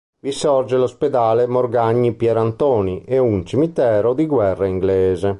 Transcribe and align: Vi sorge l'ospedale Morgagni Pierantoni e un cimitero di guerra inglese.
Vi 0.19 0.31
sorge 0.31 0.77
l'ospedale 0.77 1.45
Morgagni 1.45 2.15
Pierantoni 2.15 3.03
e 3.05 3.19
un 3.19 3.45
cimitero 3.45 4.15
di 4.15 4.25
guerra 4.25 4.65
inglese. 4.65 5.29